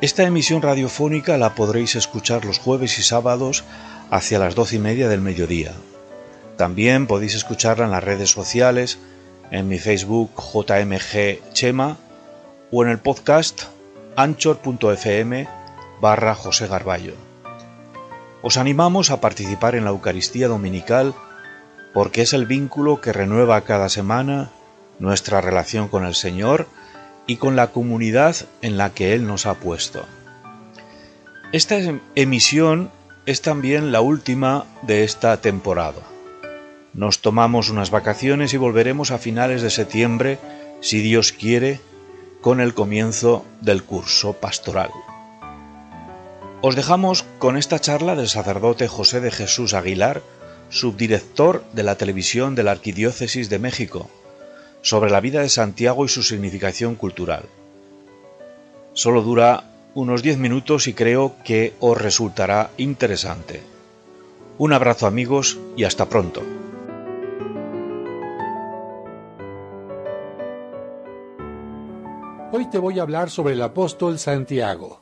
Esta 0.02 0.24
emisión 0.24 0.64
radiofónica 0.64 1.38
la 1.38 1.54
podréis 1.54 1.94
escuchar 1.94 2.46
los 2.46 2.58
jueves 2.58 2.98
y 2.98 3.04
sábados 3.04 3.64
hacia 4.10 4.40
las 4.40 4.56
doce 4.56 4.78
y 4.78 4.80
media 4.80 5.08
del 5.08 5.22
mediodía. 5.22 5.74
También 6.58 7.06
podéis 7.06 7.36
escucharla 7.36 7.86
en 7.86 7.92
las 7.92 8.04
redes 8.04 8.32
sociales, 8.32 8.98
en 9.52 9.68
mi 9.68 9.78
Facebook 9.78 10.32
JMG 10.36 11.54
Chema 11.54 12.00
o 12.76 12.84
en 12.84 12.90
el 12.90 12.98
podcast 12.98 13.66
anchor.fm 14.16 15.48
barra 16.02 16.34
José 16.34 16.66
Garballo. 16.66 17.14
Os 18.42 18.58
animamos 18.58 19.12
a 19.12 19.22
participar 19.22 19.76
en 19.76 19.84
la 19.84 19.92
Eucaristía 19.92 20.48
Dominical 20.48 21.14
porque 21.94 22.24
es 22.24 22.34
el 22.34 22.48
vínculo 22.48 23.00
que 23.00 23.14
renueva 23.14 23.62
cada 23.62 23.90
semana 23.90 24.50
nuestra 24.98 25.40
relación 25.40 25.88
con 25.88 26.04
el 26.04 26.16
Señor 26.16 26.68
y 27.28 27.36
con 27.36 27.56
la 27.56 27.68
comunidad 27.68 28.36
en 28.64 28.78
la 28.78 28.90
que 28.90 29.14
Él 29.14 29.28
nos 29.28 29.46
ha 29.46 29.54
puesto. 29.54 30.08
Esta 31.52 31.78
emisión 32.16 32.90
es 33.28 33.44
también 33.44 33.92
la 33.92 34.02
última 34.02 34.66
de 34.82 35.04
esta 35.04 35.38
temporada. 35.38 36.02
Nos 36.96 37.20
tomamos 37.20 37.70
unas 37.70 37.92
vacaciones 37.92 38.52
y 38.56 38.58
volveremos 38.58 39.12
a 39.12 39.20
finales 39.20 39.62
de 39.62 39.70
septiembre, 39.70 40.40
si 40.82 41.02
Dios 41.02 41.34
quiere, 41.34 41.80
con 42.44 42.60
el 42.60 42.74
comienzo 42.74 43.46
del 43.62 43.86
curso 43.86 44.34
pastoral. 44.34 44.92
Os 46.62 46.76
dejamos 46.76 47.24
con 47.40 47.56
esta 47.56 47.80
charla 47.80 48.18
del 48.18 48.28
sacerdote 48.28 48.90
José 48.90 49.22
de 49.22 49.32
Jesús 49.32 49.74
Aguilar, 49.74 50.22
subdirector 50.68 51.64
de 51.72 51.84
la 51.84 51.96
televisión 51.96 52.54
de 52.54 52.64
la 52.64 52.72
Arquidiócesis 52.72 53.50
de 53.50 53.60
México, 53.60 54.10
sobre 54.82 55.10
la 55.10 55.22
vida 55.22 55.40
de 55.40 55.48
Santiago 55.48 56.04
y 56.04 56.10
su 56.10 56.22
significación 56.22 56.96
cultural. 56.96 57.46
Solo 58.92 59.22
dura 59.22 59.64
unos 59.94 60.22
10 60.22 60.38
minutos 60.38 60.88
y 60.88 60.94
creo 60.94 61.38
que 61.46 61.74
os 61.80 61.98
resultará 61.98 62.72
interesante. 62.76 63.64
Un 64.58 64.74
abrazo 64.74 65.08
amigos 65.08 65.60
y 65.78 65.86
hasta 65.86 66.10
pronto. 66.10 66.44
Hoy 72.56 72.68
te 72.68 72.78
voy 72.78 73.00
a 73.00 73.02
hablar 73.02 73.32
sobre 73.32 73.56
el 73.56 73.62
apóstol 73.64 74.20
Santiago. 74.20 75.02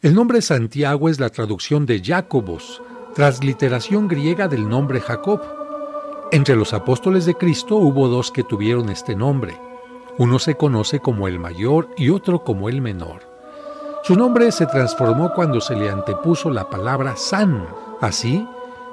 El 0.00 0.14
nombre 0.14 0.40
Santiago 0.40 1.10
es 1.10 1.20
la 1.20 1.28
traducción 1.28 1.84
de 1.84 2.02
Jacobos, 2.02 2.80
transliteración 3.14 4.08
griega 4.08 4.48
del 4.48 4.66
nombre 4.66 5.02
Jacob. 5.02 5.42
Entre 6.32 6.56
los 6.56 6.72
apóstoles 6.72 7.26
de 7.26 7.34
Cristo 7.34 7.76
hubo 7.76 8.08
dos 8.08 8.30
que 8.30 8.42
tuvieron 8.42 8.88
este 8.88 9.14
nombre. 9.14 9.60
Uno 10.16 10.38
se 10.38 10.54
conoce 10.54 11.00
como 11.00 11.28
el 11.28 11.38
mayor 11.38 11.90
y 11.98 12.08
otro 12.08 12.42
como 12.42 12.70
el 12.70 12.80
menor. 12.80 13.20
Su 14.04 14.16
nombre 14.16 14.52
se 14.52 14.64
transformó 14.64 15.34
cuando 15.34 15.60
se 15.60 15.76
le 15.76 15.90
antepuso 15.90 16.48
la 16.48 16.70
palabra 16.70 17.14
San. 17.14 17.68
Así, 18.00 18.48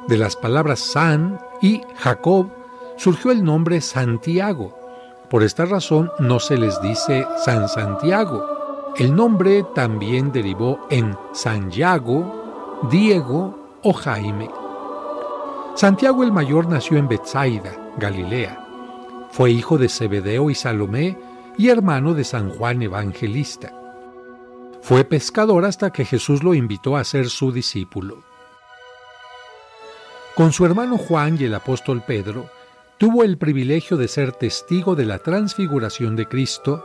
de 0.10 0.18
las 0.18 0.36
palabras 0.36 0.80
San 0.80 1.40
y 1.62 1.84
Jacob 1.96 2.50
surgió 2.98 3.32
el 3.32 3.46
nombre 3.46 3.80
Santiago. 3.80 4.87
Por 5.30 5.44
esta 5.44 5.66
razón 5.66 6.12
no 6.20 6.40
se 6.40 6.58
les 6.58 6.82
dice 6.82 7.28
San 7.44 7.68
Santiago, 7.68 8.94
el 8.96 9.14
nombre 9.14 9.66
también 9.76 10.32
derivó 10.32 10.88
en 10.90 11.18
Santiago, 11.34 12.82
Diego 12.90 13.80
o 13.84 13.94
Jaime. 13.94 14.50
Santiago 15.76 16.24
el 16.24 16.32
Mayor 16.32 16.68
nació 16.68 16.98
en 16.98 17.08
Bethsaida, 17.08 17.78
Galilea. 17.98 19.28
Fue 19.30 19.52
hijo 19.52 19.78
de 19.78 19.90
Zebedeo 19.90 20.50
y 20.50 20.56
Salomé 20.56 21.18
y 21.58 21.70
hermano 21.70 22.14
de 22.14 22.24
San 22.24 22.50
Juan 22.50 22.82
Evangelista. 22.82 23.74
Fue 24.82 25.04
pescador 25.04 25.66
hasta 25.66 25.92
que 25.92 26.06
Jesús 26.06 26.42
lo 26.42 26.54
invitó 26.54 26.96
a 26.96 27.04
ser 27.04 27.30
su 27.30 27.52
discípulo. 27.52 28.24
Con 30.36 30.54
su 30.54 30.66
hermano 30.66 30.98
Juan 30.98 31.38
y 31.40 31.44
el 31.44 31.54
apóstol 31.56 32.02
Pedro, 32.06 32.50
tuvo 32.98 33.24
el 33.24 33.38
privilegio 33.38 33.96
de 33.96 34.08
ser 34.08 34.32
testigo 34.32 34.96
de 34.96 35.06
la 35.06 35.20
transfiguración 35.20 36.16
de 36.16 36.28
Cristo 36.28 36.84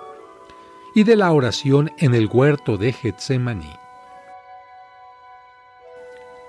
y 0.94 1.04
de 1.04 1.16
la 1.16 1.32
oración 1.32 1.90
en 1.98 2.14
el 2.14 2.28
huerto 2.30 2.76
de 2.76 2.92
Getsemaní. 2.92 3.72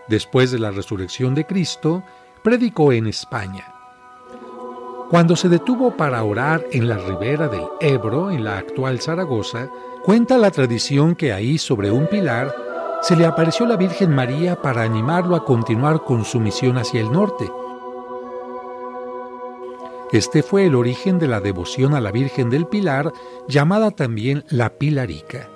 Después 0.10 0.52
de 0.52 0.60
la 0.60 0.72
resurrección 0.72 1.34
de 1.34 1.46
Cristo, 1.46 2.04
predicó 2.44 2.92
en 2.92 3.08
España. 3.08 3.66
Cuando 5.10 5.38
se 5.38 5.48
detuvo 5.48 5.96
para 5.96 6.24
orar 6.24 6.66
en 6.72 6.90
la 6.90 6.98
ribera 6.98 7.48
del 7.48 7.64
Ebro, 7.80 8.32
en 8.32 8.44
la 8.44 8.58
actual 8.58 9.00
Zaragoza, 9.00 9.70
cuenta 10.04 10.38
la 10.38 10.52
tradición 10.52 11.16
que 11.16 11.32
ahí 11.32 11.58
sobre 11.58 11.90
un 11.90 12.08
pilar 12.08 12.54
se 13.02 13.16
le 13.16 13.26
apareció 13.26 13.66
la 13.66 13.78
Virgen 13.78 14.14
María 14.14 14.62
para 14.62 14.82
animarlo 14.82 15.38
a 15.38 15.46
continuar 15.46 16.04
con 16.04 16.26
su 16.26 16.42
misión 16.42 16.78
hacia 16.78 17.00
el 17.00 17.12
norte 17.12 17.50
este 20.14 20.44
fue 20.44 20.68
el 20.68 20.76
origen 20.76 21.18
de 21.18 21.28
la 21.28 21.42
devoción 21.42 21.96
a 21.96 22.00
la 22.00 22.12
Virgen 22.12 22.52
del 22.52 22.68
Pilar, 22.68 23.12
llamada 23.48 23.90
también 23.90 24.44
la 24.50 24.78
Pilarica. 24.78 25.50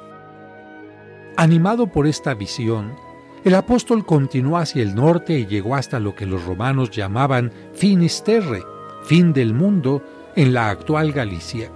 Animado 1.35 1.85
por 1.91 2.07
esta 2.07 2.33
visión, 2.33 2.95
el 3.43 3.53
apóstol 3.53 4.03
continuó 4.03 4.57
hacia 4.57 4.81
el 4.81 4.95
norte 4.95 5.37
y 5.37 5.45
llegó 5.45 5.75
hasta 5.75 5.99
lo 5.99 6.15
que 6.15 6.25
los 6.25 6.43
romanos 6.43 6.89
llamaban 6.89 7.51
Finisterre, 7.73 8.63
fin 9.03 9.31
del 9.31 9.53
mundo, 9.53 10.03
en 10.35 10.53
la 10.53 10.71
actual 10.71 11.11
Galicia. 11.11 11.71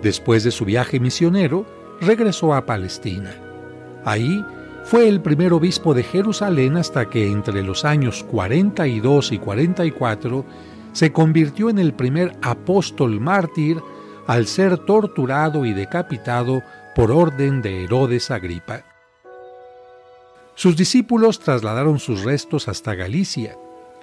Después 0.00 0.44
de 0.44 0.52
su 0.52 0.64
viaje 0.64 1.00
misionero, 1.00 1.66
regresó 2.00 2.54
a 2.54 2.64
Palestina. 2.64 3.34
Ahí 4.04 4.44
fue 4.84 5.08
el 5.08 5.20
primer 5.20 5.52
obispo 5.52 5.94
de 5.94 6.04
Jerusalén 6.04 6.76
hasta 6.76 7.10
que 7.10 7.28
entre 7.28 7.64
los 7.64 7.84
años 7.84 8.24
42 8.30 9.32
y 9.32 9.38
44 9.38 10.44
se 10.92 11.12
convirtió 11.12 11.70
en 11.70 11.78
el 11.78 11.92
primer 11.92 12.36
apóstol 12.42 13.20
mártir 13.20 13.78
al 14.26 14.46
ser 14.46 14.78
torturado 14.78 15.64
y 15.64 15.72
decapitado 15.72 16.62
por 16.94 17.10
orden 17.10 17.62
de 17.62 17.84
Herodes 17.84 18.30
Agripa. 18.30 18.82
Sus 20.54 20.76
discípulos 20.76 21.38
trasladaron 21.38 21.98
sus 22.00 22.24
restos 22.24 22.68
hasta 22.68 22.94
Galicia, 22.94 23.56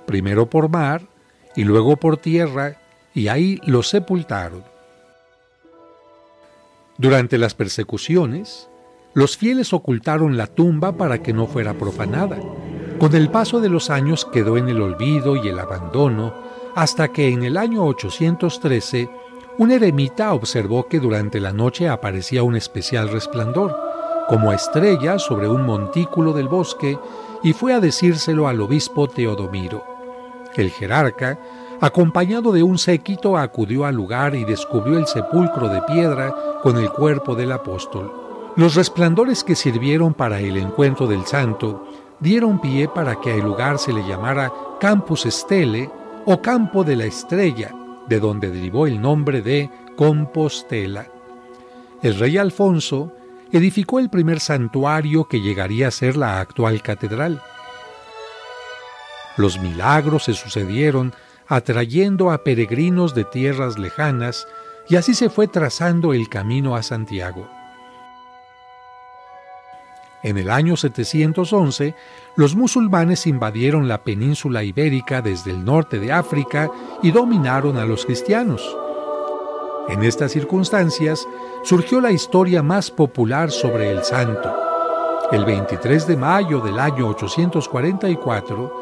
primero 0.06 0.50
por 0.50 0.70
mar 0.70 1.02
y 1.56 1.64
luego 1.64 1.98
por 1.98 2.18
tierra, 2.18 2.78
y 3.14 3.28
ahí 3.28 3.60
los 3.66 3.90
sepultaron. 3.90 4.64
Durante 6.98 7.38
las 7.38 7.54
persecuciones, 7.56 8.70
los 9.14 9.36
fieles 9.36 9.74
ocultaron 9.74 10.38
la 10.38 10.48
tumba 10.48 10.94
para 10.94 11.22
que 11.22 11.34
no 11.34 11.46
fuera 11.46 11.74
profanada. 11.74 12.38
Con 13.00 13.14
el 13.16 13.30
paso 13.30 13.60
de 13.60 13.68
los 13.68 13.90
años 13.90 14.24
quedó 14.24 14.58
en 14.58 14.70
el 14.70 14.82
olvido 14.82 15.36
y 15.36 15.50
el 15.50 15.60
abandono 15.60 16.34
hasta 16.76 17.08
que 17.08 17.30
en 17.30 17.44
el 17.44 17.58
año 17.58 17.84
813 17.86 19.10
un 19.58 19.72
eremita 19.72 20.34
observó 20.34 20.88
que 20.88 21.00
durante 21.00 21.40
la 21.40 21.54
noche 21.54 21.88
aparecía 21.88 22.44
un 22.44 22.58
especial 22.58 23.08
resplandor, 23.10 23.76
como 24.28 24.52
estrella 24.52 25.18
sobre 25.18 25.48
un 25.48 25.66
montículo 25.66 26.34
del 26.34 26.50
bosque, 26.50 27.00
y 27.42 27.54
fue 27.54 27.74
a 27.74 27.80
decírselo 27.80 28.50
al 28.50 28.60
obispo 28.60 29.08
Teodomiro. 29.08 29.86
El 30.56 30.72
jerarca, 30.72 31.40
acompañado 31.80 32.52
de 32.52 32.64
un 32.64 32.78
séquito, 32.78 33.38
acudió 33.38 33.86
al 33.86 33.96
lugar 33.96 34.36
y 34.36 34.44
descubrió 34.44 34.98
el 34.98 35.08
sepulcro 35.08 35.70
de 35.70 35.82
piedra 35.84 36.36
con 36.62 36.78
el 36.78 36.90
cuerpo 36.90 37.36
del 37.36 37.54
apóstol. 37.54 38.12
Los 38.58 38.76
resplandores 38.76 39.44
que 39.46 39.56
sirvieron 39.56 40.14
para 40.14 40.42
el 40.42 40.58
encuentro 40.58 41.08
del 41.08 41.26
santo 41.26 41.88
dieron 42.20 42.60
pie 42.60 42.90
para 42.90 43.22
que 43.22 43.34
al 43.34 43.42
lugar 43.42 43.80
se 43.80 43.94
le 43.94 44.06
llamara 44.06 44.52
Campus 44.80 45.24
Stele 45.30 45.90
o 46.26 46.42
campo 46.42 46.84
de 46.84 46.96
la 46.96 47.06
estrella, 47.06 47.72
de 48.08 48.20
donde 48.20 48.50
derivó 48.50 48.88
el 48.88 49.02
nombre 49.02 49.42
de 49.42 49.70
Compostela. 49.96 51.08
El 52.02 52.20
rey 52.20 52.38
Alfonso 52.38 53.14
edificó 53.52 54.00
el 54.00 54.10
primer 54.10 54.40
santuario 54.40 55.26
que 55.26 55.42
llegaría 55.42 55.88
a 55.88 55.92
ser 55.92 56.18
la 56.18 56.40
actual 56.40 56.82
catedral. 56.82 57.42
Los 59.38 59.60
milagros 59.60 60.26
se 60.26 60.34
sucedieron 60.34 61.14
atrayendo 61.48 62.32
a 62.32 62.44
peregrinos 62.44 63.14
de 63.14 63.24
tierras 63.24 63.78
lejanas 63.78 64.48
y 64.90 64.96
así 64.96 65.14
se 65.14 65.30
fue 65.30 65.48
trazando 65.48 66.14
el 66.14 66.30
camino 66.30 66.76
a 66.76 66.84
Santiago. 66.84 67.50
En 70.26 70.40
el 70.40 70.50
año 70.50 70.76
711, 70.76 71.94
los 72.36 72.56
musulmanes 72.56 73.28
invadieron 73.28 73.88
la 73.88 74.04
península 74.04 74.64
ibérica 74.64 75.22
desde 75.22 75.52
el 75.52 75.64
norte 75.64 76.00
de 76.00 76.12
África 76.12 76.72
y 77.04 77.12
dominaron 77.12 77.78
a 77.78 77.86
los 77.86 78.08
cristianos. 78.08 78.76
En 79.88 80.02
estas 80.02 80.32
circunstancias 80.32 81.28
surgió 81.64 82.02
la 82.02 82.10
historia 82.10 82.64
más 82.64 82.90
popular 82.90 83.52
sobre 83.52 83.92
el 83.92 84.04
santo. 84.04 84.52
El 85.32 85.46
23 85.46 86.08
de 86.08 86.18
mayo 86.18 86.60
del 86.60 86.80
año 86.80 87.08
844, 87.10 88.74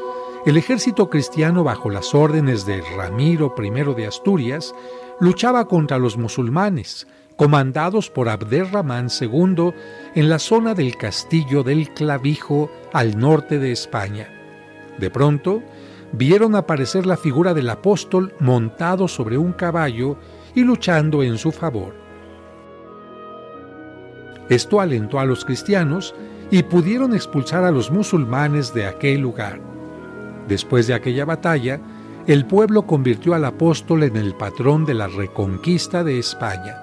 el 0.45 0.55
ejército 0.55 1.09
cristiano 1.09 1.65
bajo 1.65 1.89
las 1.89 2.15
órdenes 2.15 2.65
de 2.65 2.81
Ramiro 2.95 3.53
I 3.61 3.69
de 3.95 4.07
Asturias 4.07 4.73
luchaba 5.19 5.67
contra 5.67 5.97
los 5.97 6.15
musulmanes, 6.15 7.05
comandados 7.35 8.09
por 8.09 8.29
Abderramán 8.29 9.07
II 9.09 9.73
en 10.15 10.29
la 10.29 10.39
zona 10.39 10.73
del 10.73 10.95
castillo 10.97 11.63
del 11.63 11.89
Clavijo 11.93 12.71
al 12.93 13.17
norte 13.17 13.59
de 13.59 13.71
España. 13.71 14.27
De 14.97 15.09
pronto, 15.09 15.61
vieron 16.11 16.55
aparecer 16.55 17.05
la 17.05 17.17
figura 17.17 17.53
del 17.53 17.69
apóstol 17.69 18.33
montado 18.39 19.07
sobre 19.07 19.37
un 19.37 19.53
caballo 19.53 20.17
y 20.55 20.63
luchando 20.63 21.23
en 21.23 21.37
su 21.37 21.51
favor. 21.51 21.95
Esto 24.49 24.79
alentó 24.79 25.19
a 25.19 25.25
los 25.25 25.45
cristianos 25.45 26.13
y 26.51 26.63
pudieron 26.63 27.15
expulsar 27.15 27.63
a 27.63 27.71
los 27.71 27.89
musulmanes 27.89 28.73
de 28.73 28.85
aquel 28.85 29.21
lugar. 29.21 29.59
Después 30.47 30.85
de 30.87 30.93
aquella 30.93 31.25
batalla, 31.25 31.79
el 32.27 32.45
pueblo 32.45 32.85
convirtió 32.85 33.33
al 33.33 33.45
apóstol 33.45 34.03
en 34.03 34.17
el 34.17 34.35
patrón 34.35 34.85
de 34.85 34.93
la 34.93 35.07
reconquista 35.07 36.03
de 36.03 36.19
España. 36.19 36.82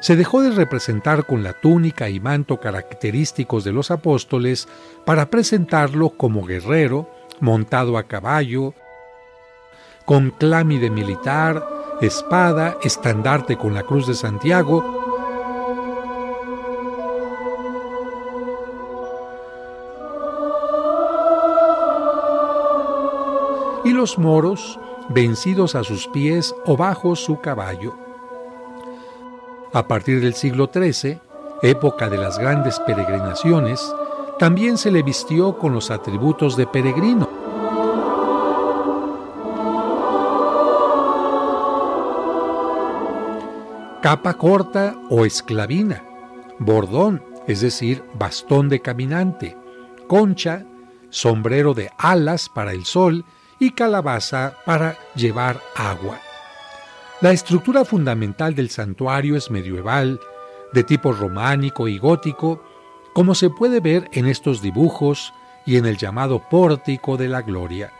Se 0.00 0.14
dejó 0.14 0.42
de 0.42 0.50
representar 0.50 1.26
con 1.26 1.42
la 1.42 1.54
túnica 1.54 2.08
y 2.08 2.20
manto 2.20 2.60
característicos 2.60 3.64
de 3.64 3.72
los 3.72 3.90
apóstoles 3.90 4.68
para 5.04 5.28
presentarlo 5.28 6.10
como 6.10 6.44
guerrero, 6.44 7.10
montado 7.40 7.98
a 7.98 8.04
caballo, 8.04 8.74
con 10.04 10.30
clámide 10.30 10.88
militar, 10.88 11.66
espada, 12.00 12.78
estandarte 12.82 13.56
con 13.56 13.74
la 13.74 13.82
cruz 13.82 14.06
de 14.06 14.14
Santiago, 14.14 15.04
y 23.84 23.92
los 23.92 24.16
moros 24.16 24.78
vencidos 25.08 25.74
a 25.74 25.82
sus 25.82 26.06
pies 26.08 26.54
o 26.66 26.76
bajo 26.76 27.16
su 27.16 27.40
caballo. 27.40 28.07
A 29.72 29.86
partir 29.86 30.22
del 30.22 30.32
siglo 30.34 30.70
XIII, 30.72 31.20
época 31.62 32.08
de 32.08 32.16
las 32.16 32.38
grandes 32.38 32.80
peregrinaciones, 32.80 33.94
también 34.38 34.78
se 34.78 34.90
le 34.90 35.02
vistió 35.02 35.58
con 35.58 35.74
los 35.74 35.90
atributos 35.90 36.56
de 36.56 36.66
peregrino. 36.66 37.28
Capa 44.00 44.34
corta 44.34 44.96
o 45.10 45.26
esclavina, 45.26 46.02
bordón, 46.58 47.22
es 47.46 47.60
decir, 47.60 48.04
bastón 48.14 48.68
de 48.68 48.80
caminante, 48.80 49.56
concha, 50.06 50.64
sombrero 51.10 51.74
de 51.74 51.90
alas 51.98 52.48
para 52.48 52.72
el 52.72 52.84
sol 52.86 53.24
y 53.58 53.72
calabaza 53.72 54.54
para 54.64 54.96
llevar 55.14 55.60
agua. 55.74 56.20
La 57.20 57.32
estructura 57.32 57.84
fundamental 57.84 58.54
del 58.54 58.70
santuario 58.70 59.34
es 59.34 59.50
medieval, 59.50 60.20
de 60.72 60.84
tipo 60.84 61.12
románico 61.12 61.88
y 61.88 61.98
gótico, 61.98 62.62
como 63.12 63.34
se 63.34 63.50
puede 63.50 63.80
ver 63.80 64.08
en 64.12 64.26
estos 64.26 64.62
dibujos 64.62 65.32
y 65.66 65.78
en 65.78 65.86
el 65.86 65.96
llamado 65.96 66.40
pórtico 66.48 67.16
de 67.16 67.28
la 67.28 67.42
gloria. 67.42 67.92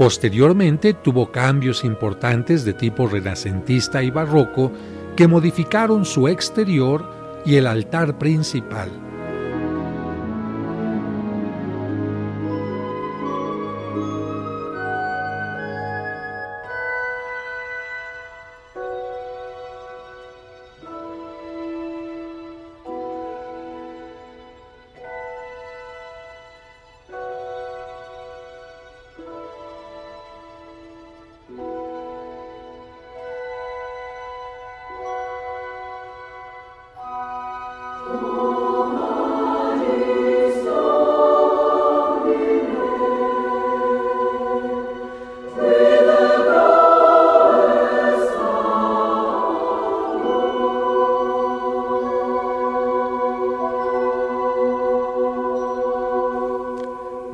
Posteriormente 0.00 0.94
tuvo 0.94 1.30
cambios 1.30 1.84
importantes 1.84 2.64
de 2.64 2.72
tipo 2.72 3.06
renacentista 3.06 4.02
y 4.02 4.10
barroco 4.10 4.72
que 5.14 5.28
modificaron 5.28 6.06
su 6.06 6.26
exterior 6.26 7.04
y 7.44 7.56
el 7.56 7.66
altar 7.66 8.16
principal. 8.16 9.09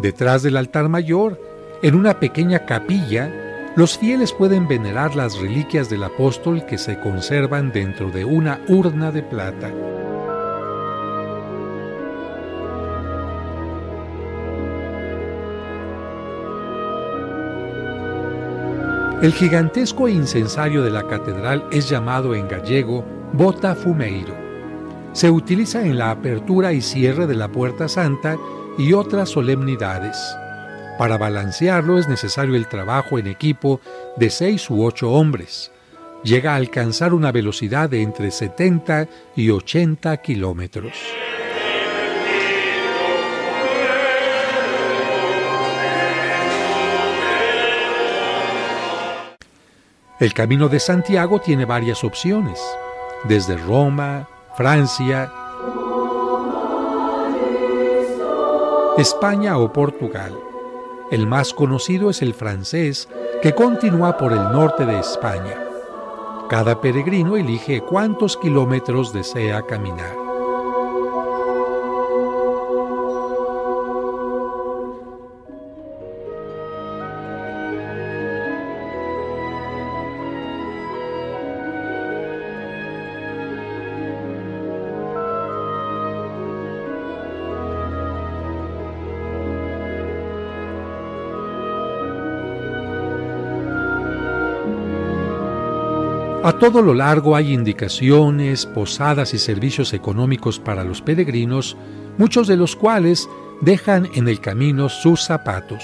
Detrás 0.06 0.44
del 0.44 0.56
altar 0.56 0.88
mayor, 0.88 1.36
en 1.82 1.96
una 1.96 2.20
pequeña 2.20 2.64
capilla, 2.64 3.28
los 3.74 3.98
fieles 3.98 4.32
pueden 4.32 4.68
venerar 4.68 5.16
las 5.16 5.36
reliquias 5.36 5.90
del 5.90 6.04
apóstol 6.04 6.64
que 6.64 6.78
se 6.78 7.00
conservan 7.00 7.72
dentro 7.72 8.12
de 8.12 8.24
una 8.24 8.60
urna 8.68 9.10
de 9.10 9.24
plata. 9.24 9.68
El 19.22 19.32
gigantesco 19.32 20.06
incensario 20.06 20.84
de 20.84 20.90
la 20.92 21.08
catedral 21.08 21.66
es 21.72 21.88
llamado 21.88 22.36
en 22.36 22.46
gallego 22.46 23.04
bota 23.32 23.74
fumeiro. 23.74 24.36
Se 25.14 25.32
utiliza 25.32 25.84
en 25.84 25.98
la 25.98 26.12
apertura 26.12 26.72
y 26.72 26.80
cierre 26.80 27.26
de 27.26 27.34
la 27.34 27.48
puerta 27.48 27.88
santa 27.88 28.36
y 28.78 28.92
otras 28.92 29.30
solemnidades. 29.30 30.16
Para 30.98 31.18
balancearlo 31.18 31.98
es 31.98 32.08
necesario 32.08 32.54
el 32.54 32.68
trabajo 32.68 33.18
en 33.18 33.26
equipo 33.26 33.80
de 34.16 34.30
seis 34.30 34.70
u 34.70 34.84
ocho 34.84 35.10
hombres. 35.12 35.70
Llega 36.22 36.52
a 36.52 36.56
alcanzar 36.56 37.12
una 37.12 37.32
velocidad 37.32 37.90
de 37.90 38.02
entre 38.02 38.30
70 38.30 39.06
y 39.36 39.50
80 39.50 40.16
kilómetros. 40.18 40.94
El 50.18 50.32
camino 50.32 50.68
de 50.68 50.80
Santiago 50.80 51.40
tiene 51.40 51.66
varias 51.66 52.02
opciones, 52.02 52.58
desde 53.24 53.58
Roma, 53.58 54.26
Francia, 54.56 55.30
España 58.98 59.58
o 59.58 59.74
Portugal. 59.74 60.32
El 61.10 61.26
más 61.26 61.52
conocido 61.52 62.08
es 62.08 62.22
el 62.22 62.32
francés, 62.32 63.10
que 63.42 63.54
continúa 63.54 64.16
por 64.16 64.32
el 64.32 64.38
norte 64.38 64.86
de 64.86 64.98
España. 64.98 65.54
Cada 66.48 66.80
peregrino 66.80 67.36
elige 67.36 67.82
cuántos 67.82 68.38
kilómetros 68.38 69.12
desea 69.12 69.60
caminar. 69.66 70.25
A 96.46 96.52
todo 96.60 96.80
lo 96.80 96.94
largo 96.94 97.34
hay 97.34 97.52
indicaciones, 97.52 98.66
posadas 98.66 99.34
y 99.34 99.38
servicios 99.40 99.92
económicos 99.92 100.60
para 100.60 100.84
los 100.84 101.02
peregrinos, 101.02 101.76
muchos 102.18 102.46
de 102.46 102.56
los 102.56 102.76
cuales 102.76 103.28
dejan 103.62 104.08
en 104.14 104.28
el 104.28 104.38
camino 104.38 104.88
sus 104.88 105.24
zapatos. 105.24 105.82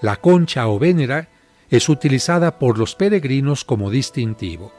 La 0.00 0.16
concha 0.16 0.66
o 0.66 0.78
vénera 0.78 1.28
es 1.68 1.90
utilizada 1.90 2.58
por 2.58 2.78
los 2.78 2.94
peregrinos 2.94 3.66
como 3.66 3.90
distintivo. 3.90 4.72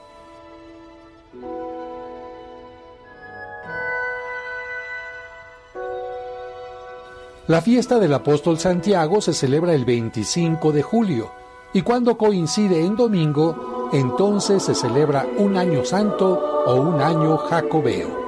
La 7.46 7.62
fiesta 7.62 8.00
del 8.00 8.14
apóstol 8.14 8.58
Santiago 8.58 9.20
se 9.20 9.34
celebra 9.34 9.74
el 9.74 9.84
25 9.84 10.72
de 10.72 10.82
julio 10.82 11.30
y 11.74 11.82
cuando 11.82 12.18
coincide 12.18 12.86
en 12.86 12.96
domingo, 12.96 13.90
entonces 13.92 14.64
se 14.64 14.74
celebra 14.74 15.28
un 15.38 15.58
año 15.58 15.84
santo 15.84 16.64
o 16.66 16.76
un 16.76 17.02
año 17.02 17.38
jacobeo. 17.38 18.23